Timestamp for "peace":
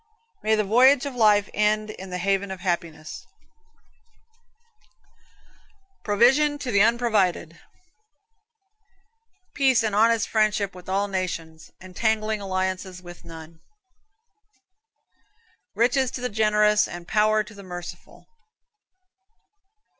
9.53-9.83